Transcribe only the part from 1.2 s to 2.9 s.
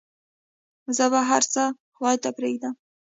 هرڅه خداى ته پرېږدم.